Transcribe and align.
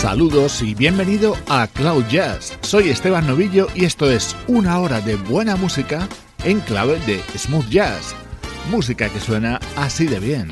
Saludos 0.00 0.62
y 0.62 0.74
bienvenido 0.74 1.36
a 1.46 1.66
Cloud 1.66 2.06
Jazz. 2.08 2.56
Soy 2.62 2.88
Esteban 2.88 3.26
Novillo 3.26 3.66
y 3.74 3.84
esto 3.84 4.10
es 4.10 4.34
una 4.46 4.78
hora 4.78 5.02
de 5.02 5.16
buena 5.16 5.56
música 5.56 6.08
en 6.42 6.60
clave 6.60 6.98
de 7.00 7.22
smooth 7.36 7.68
jazz. 7.68 8.14
Música 8.70 9.10
que 9.10 9.20
suena 9.20 9.60
así 9.76 10.06
de 10.06 10.18
bien. 10.18 10.50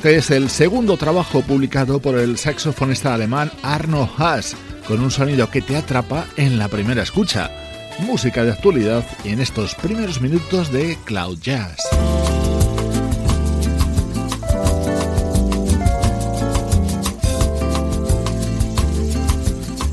Este 0.00 0.16
es 0.16 0.30
el 0.30 0.48
segundo 0.48 0.96
trabajo 0.96 1.42
publicado 1.42 2.00
por 2.00 2.18
el 2.18 2.38
saxofonista 2.38 3.12
alemán 3.12 3.52
Arno 3.62 4.08
Haas, 4.16 4.56
con 4.88 4.98
un 5.00 5.10
sonido 5.10 5.50
que 5.50 5.60
te 5.60 5.76
atrapa 5.76 6.24
en 6.38 6.58
la 6.58 6.68
primera 6.68 7.02
escucha. 7.02 7.50
Música 7.98 8.42
de 8.42 8.52
actualidad 8.52 9.04
en 9.24 9.42
estos 9.42 9.74
primeros 9.74 10.22
minutos 10.22 10.72
de 10.72 10.96
Cloud 11.04 11.38
Jazz. 11.42 11.76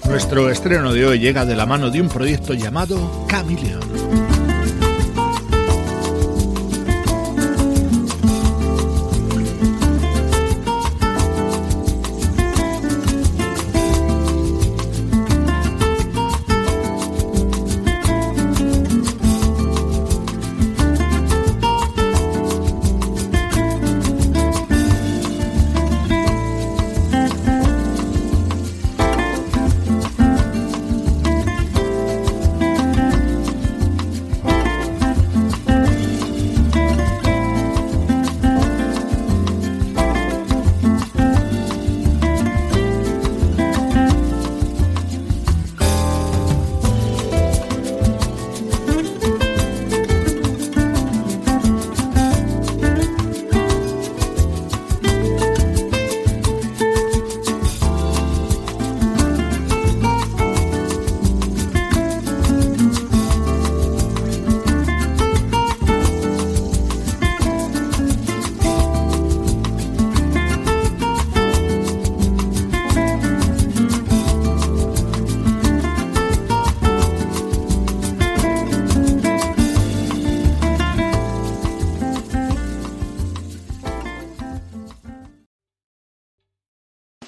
Nuestro 0.07 0.49
estreno 0.49 0.93
de 0.93 1.05
hoy 1.05 1.19
llega 1.19 1.43
de 1.43 1.57
la 1.57 1.65
mano 1.65 1.89
de 1.89 1.99
un 1.99 2.07
proyecto 2.07 2.53
llamado 2.53 3.27
Chameleon. 3.29 4.26